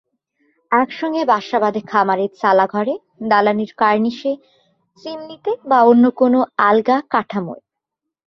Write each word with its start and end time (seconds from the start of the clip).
একসঙ্গে 0.71 1.23
বাসা 1.25 1.57
বাঁধে 1.59 1.81
খামারের 1.87 2.31
চালাঘরে, 2.41 2.93
দালানের 3.29 3.71
কার্নিশে, 3.77 4.33
চিমনিতে, 4.97 5.51
বা 5.65 5.79
অন্য 5.81 6.05
কোনো 6.11 6.39
আলগা 6.57 6.97
কাঠামোয়। 7.09 7.61